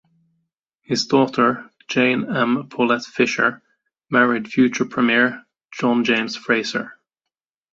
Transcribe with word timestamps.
His 0.81 1.05
daughter, 1.05 1.69
Jane 1.87 2.27
M. 2.35 2.67
Paulette 2.71 3.05
Fisher, 3.05 3.61
married 4.09 4.47
future 4.51 4.85
premier 4.85 5.45
John 5.69 6.03
James 6.03 6.35
Fraser. 6.35 6.97